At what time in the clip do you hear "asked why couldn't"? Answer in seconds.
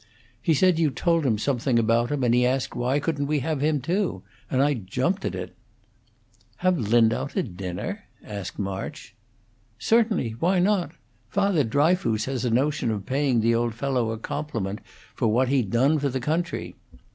2.43-3.27